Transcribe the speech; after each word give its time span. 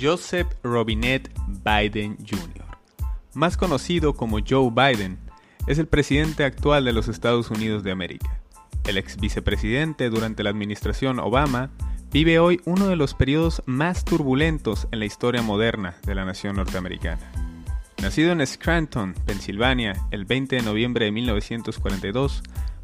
Joseph 0.00 0.48
Robinette 0.62 1.30
Biden 1.46 2.16
Jr., 2.18 2.64
más 3.34 3.56
conocido 3.56 4.14
como 4.14 4.38
Joe 4.38 4.70
Biden, 4.70 5.18
es 5.66 5.78
el 5.78 5.86
presidente 5.86 6.44
actual 6.44 6.84
de 6.84 6.92
los 6.92 7.08
Estados 7.08 7.50
Unidos 7.50 7.82
de 7.82 7.90
América. 7.90 8.40
El 8.84 8.96
ex 8.96 9.18
vicepresidente 9.18 10.08
durante 10.08 10.42
la 10.42 10.50
administración 10.50 11.18
Obama 11.18 11.70
vive 12.10 12.38
hoy 12.38 12.60
uno 12.64 12.88
de 12.88 12.96
los 12.96 13.14
periodos 13.14 13.62
más 13.66 14.04
turbulentos 14.04 14.88
en 14.90 15.00
la 15.00 15.04
historia 15.04 15.42
moderna 15.42 15.96
de 16.06 16.14
la 16.14 16.24
nación 16.24 16.56
norteamericana. 16.56 17.30
Nacido 18.00 18.32
en 18.32 18.46
Scranton, 18.46 19.14
Pensilvania, 19.26 19.94
el 20.10 20.24
20 20.24 20.56
de 20.56 20.62
noviembre 20.62 21.04
de 21.04 21.12
1942, 21.12 22.42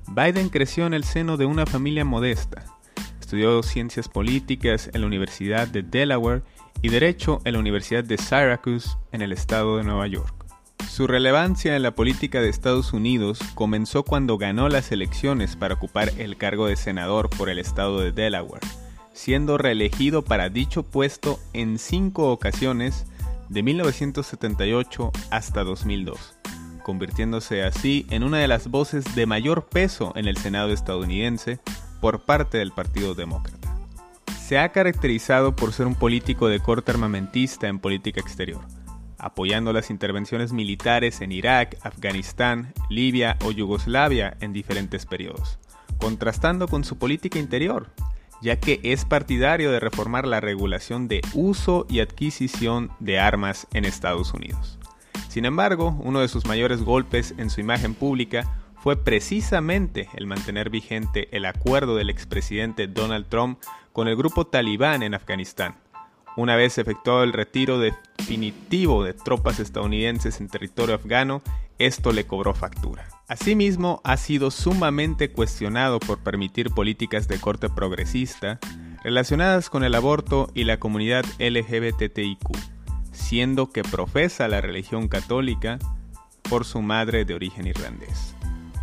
Biden 0.08 0.50
creció 0.50 0.86
en 0.86 0.92
el 0.92 1.04
seno 1.04 1.38
de 1.38 1.46
una 1.46 1.64
familia 1.64 2.04
modesta. 2.04 2.75
Estudió 3.26 3.60
ciencias 3.64 4.08
políticas 4.08 4.88
en 4.94 5.00
la 5.00 5.08
Universidad 5.08 5.66
de 5.66 5.82
Delaware 5.82 6.44
y 6.80 6.90
Derecho 6.90 7.40
en 7.44 7.54
la 7.54 7.58
Universidad 7.58 8.04
de 8.04 8.18
Syracuse 8.18 8.90
en 9.10 9.20
el 9.20 9.32
estado 9.32 9.78
de 9.78 9.82
Nueva 9.82 10.06
York. 10.06 10.32
Su 10.88 11.08
relevancia 11.08 11.74
en 11.74 11.82
la 11.82 11.96
política 11.96 12.40
de 12.40 12.48
Estados 12.48 12.92
Unidos 12.92 13.40
comenzó 13.56 14.04
cuando 14.04 14.38
ganó 14.38 14.68
las 14.68 14.92
elecciones 14.92 15.56
para 15.56 15.74
ocupar 15.74 16.12
el 16.18 16.36
cargo 16.36 16.68
de 16.68 16.76
senador 16.76 17.28
por 17.28 17.48
el 17.48 17.58
estado 17.58 17.98
de 17.98 18.12
Delaware, 18.12 18.64
siendo 19.12 19.58
reelegido 19.58 20.22
para 20.22 20.48
dicho 20.48 20.84
puesto 20.84 21.40
en 21.52 21.80
cinco 21.80 22.30
ocasiones 22.30 23.06
de 23.48 23.64
1978 23.64 25.10
hasta 25.32 25.64
2002, 25.64 26.38
convirtiéndose 26.84 27.64
así 27.64 28.06
en 28.10 28.22
una 28.22 28.38
de 28.38 28.46
las 28.46 28.68
voces 28.68 29.16
de 29.16 29.26
mayor 29.26 29.66
peso 29.66 30.12
en 30.14 30.28
el 30.28 30.36
Senado 30.36 30.72
estadounidense 30.72 31.58
por 32.00 32.20
parte 32.20 32.58
del 32.58 32.72
Partido 32.72 33.14
Demócrata. 33.14 33.74
Se 34.38 34.58
ha 34.58 34.70
caracterizado 34.70 35.56
por 35.56 35.72
ser 35.72 35.86
un 35.86 35.94
político 35.94 36.48
de 36.48 36.60
corte 36.60 36.92
armamentista 36.92 37.66
en 37.66 37.80
política 37.80 38.20
exterior, 38.20 38.60
apoyando 39.18 39.72
las 39.72 39.90
intervenciones 39.90 40.52
militares 40.52 41.20
en 41.20 41.32
Irak, 41.32 41.78
Afganistán, 41.82 42.72
Libia 42.88 43.36
o 43.44 43.50
Yugoslavia 43.50 44.36
en 44.40 44.52
diferentes 44.52 45.04
periodos, 45.04 45.58
contrastando 45.98 46.68
con 46.68 46.84
su 46.84 46.96
política 46.96 47.38
interior, 47.38 47.90
ya 48.42 48.60
que 48.60 48.80
es 48.82 49.04
partidario 49.04 49.72
de 49.72 49.80
reformar 49.80 50.26
la 50.26 50.40
regulación 50.40 51.08
de 51.08 51.22
uso 51.34 51.86
y 51.88 52.00
adquisición 52.00 52.90
de 53.00 53.18
armas 53.18 53.66
en 53.72 53.84
Estados 53.84 54.32
Unidos. 54.34 54.78
Sin 55.28 55.44
embargo, 55.44 55.96
uno 56.02 56.20
de 56.20 56.28
sus 56.28 56.46
mayores 56.46 56.82
golpes 56.82 57.34
en 57.36 57.50
su 57.50 57.60
imagen 57.60 57.94
pública 57.94 58.65
fue 58.86 58.94
precisamente 58.94 60.08
el 60.14 60.28
mantener 60.28 60.70
vigente 60.70 61.26
el 61.36 61.44
acuerdo 61.44 61.96
del 61.96 62.08
expresidente 62.08 62.86
Donald 62.86 63.26
Trump 63.28 63.58
con 63.92 64.06
el 64.06 64.14
grupo 64.14 64.46
talibán 64.46 65.02
en 65.02 65.12
Afganistán, 65.12 65.74
una 66.36 66.54
vez 66.54 66.78
efectuado 66.78 67.24
el 67.24 67.32
retiro 67.32 67.80
definitivo 67.80 69.02
de 69.02 69.12
tropas 69.12 69.58
estadounidenses 69.58 70.40
en 70.40 70.46
territorio 70.46 70.94
afgano, 70.94 71.42
esto 71.80 72.12
le 72.12 72.28
cobró 72.28 72.54
factura. 72.54 73.08
Asimismo, 73.26 74.00
ha 74.04 74.16
sido 74.16 74.52
sumamente 74.52 75.32
cuestionado 75.32 75.98
por 75.98 76.20
permitir 76.20 76.70
políticas 76.70 77.26
de 77.26 77.40
corte 77.40 77.68
progresista 77.68 78.60
relacionadas 79.02 79.68
con 79.68 79.82
el 79.82 79.96
aborto 79.96 80.48
y 80.54 80.62
la 80.62 80.78
comunidad 80.78 81.24
LGBTIQ, 81.40 82.56
siendo 83.10 83.68
que 83.72 83.82
profesa 83.82 84.46
la 84.46 84.60
religión 84.60 85.08
católica 85.08 85.80
por 86.48 86.64
su 86.64 86.82
madre 86.82 87.24
de 87.24 87.34
origen 87.34 87.66
irlandés. 87.66 88.35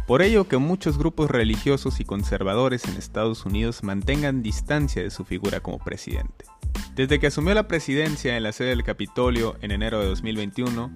Por 0.06 0.22
ello 0.22 0.50
que 0.50 0.58
muchos 0.58 0.98
grupos 0.98 1.32
religiosos 1.32 2.02
y 2.02 2.06
conservadores 2.06 2.84
en 2.86 2.98
Estados 2.98 3.46
Unidos 3.46 3.84
mantengan 3.84 4.44
distancia 4.44 5.02
de 5.02 5.10
su 5.10 5.24
figura 5.24 5.62
como 5.62 5.80
presidente. 5.80 6.46
Desde 6.94 7.20
que 7.20 7.28
asumió 7.28 7.54
la 7.54 7.70
presidencia 7.70 8.36
en 8.36 8.44
la 8.44 8.52
sede 8.52 8.70
del 8.70 8.84
Capitolio 8.84 9.56
en 9.62 9.72
enero 9.72 10.02
de 10.02 10.08
2021, 10.08 10.92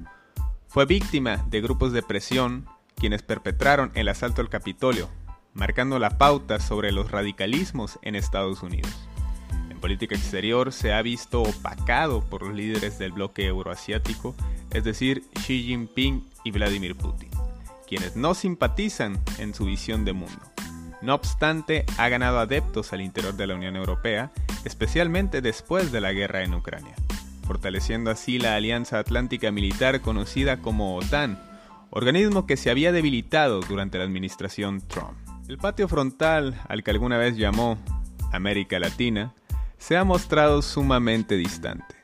fue 0.68 0.86
víctima 0.86 1.46
de 1.50 1.62
grupos 1.62 1.94
de 1.94 2.04
presión 2.04 2.66
quienes 2.96 3.24
perpetraron 3.24 3.92
el 3.96 4.10
asalto 4.10 4.42
al 4.42 4.50
Capitolio, 4.50 5.10
marcando 5.54 6.00
la 6.00 6.18
pauta 6.18 6.60
sobre 6.60 6.92
los 6.92 7.10
radicalismos 7.10 8.00
en 8.02 8.16
Estados 8.16 8.62
Unidos. 8.62 8.94
En 9.70 9.80
política 9.80 10.16
exterior 10.16 10.74
se 10.74 10.92
ha 10.92 11.02
visto 11.02 11.44
opacado 11.44 12.22
por 12.22 12.44
los 12.44 12.54
líderes 12.54 13.00
del 13.00 13.14
bloque 13.14 13.46
euroasiático, 13.46 14.36
es 14.72 14.84
decir, 14.84 15.24
Xi 15.46 15.64
Jinping 15.64 16.28
y 16.44 16.52
Vladimir 16.52 16.96
Putin 16.96 17.37
quienes 17.88 18.16
no 18.16 18.36
simpatizan 18.36 19.20
en 19.40 19.54
su 19.54 19.66
visión 19.66 20.06
de 20.06 20.14
mundo. 20.14 20.42
No 21.02 21.16
obstante, 21.16 21.86
ha 21.98 22.10
ganado 22.10 22.40
adeptos 22.40 22.92
al 22.94 23.02
interior 23.02 23.36
de 23.36 23.48
la 23.48 23.56
Unión 23.56 23.76
Europea, 23.76 24.32
especialmente 24.66 25.42
después 25.42 25.92
de 25.92 26.02
la 26.02 26.12
guerra 26.12 26.44
en 26.44 26.54
Ucrania, 26.54 26.96
fortaleciendo 27.46 28.12
así 28.12 28.40
la 28.40 28.56
Alianza 28.56 29.00
Atlántica 29.00 29.52
Militar 29.52 30.02
conocida 30.02 30.58
como 30.58 30.96
OTAN, 30.96 31.40
organismo 31.92 32.46
que 32.46 32.58
se 32.58 32.70
había 32.70 32.92
debilitado 32.92 33.62
durante 33.62 33.98
la 33.98 34.04
administración 34.04 34.82
Trump. 34.82 35.18
El 35.48 35.58
patio 35.58 35.88
frontal, 35.88 36.60
al 36.68 36.84
que 36.84 36.92
alguna 36.92 37.18
vez 37.18 37.38
llamó 37.38 37.78
América 38.34 38.80
Latina, 38.80 39.34
se 39.78 39.96
ha 39.96 40.04
mostrado 40.04 40.62
sumamente 40.62 41.36
distante 41.36 41.98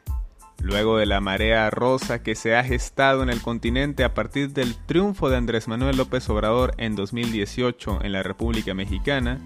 luego 0.60 0.98
de 0.98 1.06
la 1.06 1.22
marea 1.22 1.70
rosa 1.70 2.24
que 2.24 2.36
se 2.36 2.56
ha 2.56 2.64
gestado 2.64 3.24
en 3.24 3.30
el 3.30 3.42
continente 3.42 4.04
a 4.04 4.14
partir 4.14 4.52
del 4.52 4.76
triunfo 4.86 5.30
de 5.30 5.38
Andrés 5.38 5.68
Manuel 5.68 5.98
López 5.98 6.30
Obrador 6.30 6.74
en 6.78 6.96
2018 6.96 8.00
en 8.04 8.12
la 8.12 8.24
República 8.24 8.74
Mexicana, 8.74 9.40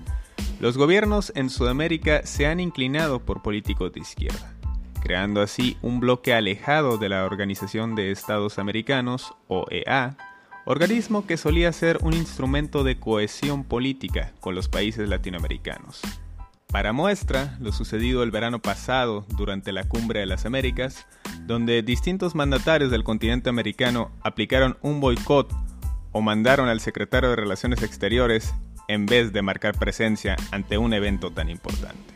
los 0.60 0.78
gobiernos 0.78 1.32
en 1.36 1.50
Sudamérica 1.50 2.22
se 2.24 2.48
han 2.48 2.60
inclinado 2.60 3.20
por 3.20 3.44
políticos 3.44 3.94
de 3.94 4.00
izquierda, 4.00 4.56
creando 5.02 5.42
así 5.42 5.78
un 5.82 6.00
bloque 6.00 6.34
alejado 6.34 6.98
de 6.98 7.10
la 7.10 7.26
Organización 7.26 7.96
de 7.96 8.12
Estados 8.12 8.58
Americanos, 8.58 9.34
OEA, 9.48 10.18
organismo 10.66 11.26
que 11.26 11.38
solía 11.38 11.72
ser 11.72 12.00
un 12.02 12.14
instrumento 12.14 12.84
de 12.84 13.00
cohesión 13.00 13.64
política 13.64 14.34
con 14.40 14.56
los 14.56 14.68
países 14.68 15.08
latinoamericanos. 15.08 16.02
Para 16.72 16.92
muestra, 16.92 17.58
lo 17.62 17.72
sucedido 17.72 18.24
el 18.24 18.32
verano 18.32 18.60
pasado 18.62 19.26
durante 19.38 19.72
la 19.72 19.86
Cumbre 19.86 20.20
de 20.20 20.26
las 20.26 20.46
Américas, 20.46 21.08
donde 21.46 21.82
distintos 21.82 22.36
mandatarios 22.36 22.92
del 22.92 23.06
continente 23.06 23.50
americano 23.50 24.12
aplicaron 24.22 24.78
un 24.82 25.00
boicot 25.00 25.50
o 26.12 26.22
mandaron 26.22 26.68
al 26.68 26.82
secretario 26.82 27.30
de 27.30 27.38
Relaciones 27.38 27.84
Exteriores 27.84 28.54
en 28.90 29.06
vez 29.06 29.32
de 29.32 29.42
marcar 29.42 29.78
presencia 29.80 30.36
ante 30.52 30.78
un 30.78 30.94
evento 30.94 31.32
tan 31.32 31.50
importante. 31.50 32.14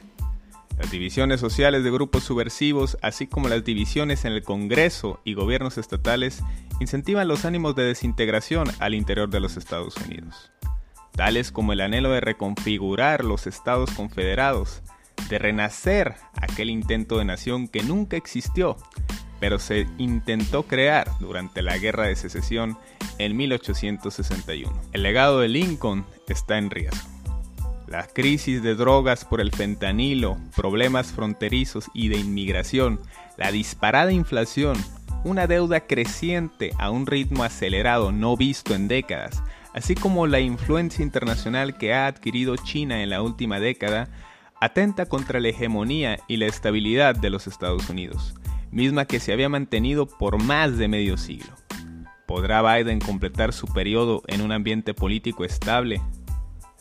Las 0.77 0.91
divisiones 0.91 1.39
sociales 1.39 1.85
de 1.85 1.91
grupos 1.91 2.23
subversivos, 2.23 2.97
así 3.01 3.27
como 3.27 3.47
las 3.47 3.63
divisiones 3.63 4.25
en 4.25 4.33
el 4.33 4.43
Congreso 4.43 5.21
y 5.23 5.33
gobiernos 5.33 5.77
estatales, 5.77 6.43
incentivan 6.81 7.29
los 7.29 7.45
ánimos 7.45 7.75
de 7.75 7.83
desintegración 7.83 8.67
al 8.79 8.95
interior 8.95 9.29
de 9.29 9.39
los 9.39 9.55
Estados 9.55 9.95
Unidos 9.97 10.51
tales 11.21 11.51
como 11.51 11.71
el 11.71 11.81
anhelo 11.81 12.09
de 12.09 12.19
reconfigurar 12.19 13.23
los 13.23 13.45
estados 13.45 13.91
confederados, 13.91 14.81
de 15.29 15.37
renacer 15.37 16.15
aquel 16.33 16.71
intento 16.71 17.19
de 17.19 17.25
nación 17.25 17.67
que 17.67 17.83
nunca 17.83 18.17
existió, 18.17 18.75
pero 19.39 19.59
se 19.59 19.85
intentó 19.99 20.63
crear 20.63 21.11
durante 21.19 21.61
la 21.61 21.77
Guerra 21.77 22.07
de 22.07 22.15
Secesión 22.15 22.75
en 23.19 23.37
1861. 23.37 24.73
El 24.93 25.03
legado 25.03 25.41
de 25.41 25.49
Lincoln 25.49 26.07
está 26.27 26.57
en 26.57 26.71
riesgo. 26.71 27.07
La 27.85 28.07
crisis 28.07 28.63
de 28.63 28.73
drogas 28.73 29.23
por 29.23 29.41
el 29.41 29.51
fentanilo, 29.51 30.39
problemas 30.55 31.11
fronterizos 31.11 31.85
y 31.93 32.07
de 32.07 32.17
inmigración, 32.17 32.99
la 33.37 33.51
disparada 33.51 34.11
inflación, 34.11 34.75
una 35.23 35.45
deuda 35.45 35.81
creciente 35.81 36.73
a 36.79 36.89
un 36.89 37.05
ritmo 37.05 37.43
acelerado 37.43 38.11
no 38.11 38.35
visto 38.35 38.73
en 38.73 38.87
décadas, 38.87 39.43
así 39.73 39.95
como 39.95 40.27
la 40.27 40.39
influencia 40.39 41.03
internacional 41.03 41.77
que 41.77 41.93
ha 41.93 42.07
adquirido 42.07 42.55
China 42.57 43.01
en 43.03 43.09
la 43.09 43.21
última 43.21 43.59
década, 43.59 44.09
atenta 44.59 45.07
contra 45.07 45.39
la 45.39 45.49
hegemonía 45.49 46.19
y 46.27 46.37
la 46.37 46.45
estabilidad 46.45 47.15
de 47.15 47.29
los 47.29 47.47
Estados 47.47 47.89
Unidos, 47.89 48.35
misma 48.71 49.05
que 49.05 49.19
se 49.19 49.33
había 49.33 49.49
mantenido 49.49 50.05
por 50.07 50.41
más 50.41 50.77
de 50.77 50.87
medio 50.87 51.17
siglo. 51.17 51.51
¿Podrá 52.27 52.61
Biden 52.61 52.99
completar 52.99 53.53
su 53.53 53.67
periodo 53.67 54.21
en 54.27 54.41
un 54.41 54.51
ambiente 54.51 54.93
político 54.93 55.43
estable? 55.43 56.01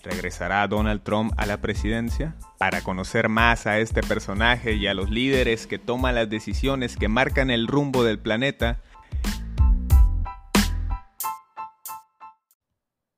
¿Regresará 0.03 0.67
Donald 0.69 1.03
Trump 1.03 1.33
a 1.37 1.45
la 1.45 1.61
presidencia? 1.61 2.37
Para 2.59 2.83
conocer 2.83 3.29
más 3.29 3.67
a 3.67 3.79
este 3.79 4.03
personaje 4.03 4.75
y 4.75 4.87
a 4.87 4.95
los 4.95 5.11
líderes 5.11 5.67
que 5.67 5.79
toman 5.79 6.15
las 6.15 6.31
decisiones 6.31 6.97
que 6.97 7.09
marcan 7.09 7.51
el 7.51 7.67
rumbo 7.67 8.05
del 8.05 8.19
planeta, 8.19 8.81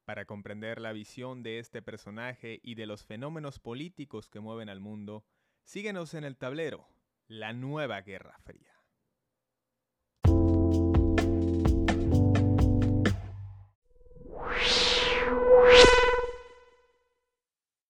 Para 0.04 0.25
comprender 0.25 0.81
la 0.81 0.93
visión 0.93 1.43
de 1.43 1.58
este 1.58 1.81
personaje 1.81 2.60
y 2.62 2.75
de 2.75 2.87
los 2.87 3.04
fenómenos 3.04 3.60
políticos 3.60 4.28
que 4.28 4.40
mueven 4.40 4.69
al 4.69 4.81
mundo, 4.81 5.25
síguenos 5.64 6.14
en 6.14 6.25
el 6.25 6.37
tablero, 6.37 6.88
la 7.28 7.52
nueva 7.52 8.00
Guerra 8.00 8.37
Fría. 8.40 8.71